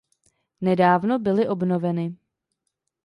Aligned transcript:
Nedávno 0.61 1.19
byly 1.19 1.47
obnoveny. 1.47 2.15